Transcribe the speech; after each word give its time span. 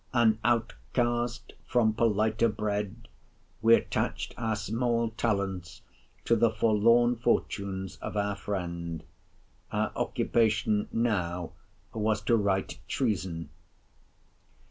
An 0.15 0.39
outcast 0.43 1.53
from 1.67 1.93
politer 1.93 2.49
bread, 2.49 3.07
we 3.61 3.75
attached 3.75 4.33
our 4.35 4.55
small 4.55 5.11
talents 5.11 5.83
to 6.25 6.35
the 6.35 6.49
forlorn 6.49 7.17
fortunes 7.17 7.97
of 7.97 8.17
our 8.17 8.35
friend. 8.35 9.03
Our 9.71 9.91
occupation 9.95 10.87
now 10.91 11.51
was 11.93 12.19
to 12.23 12.35
write 12.35 12.79
treason. 12.87 13.51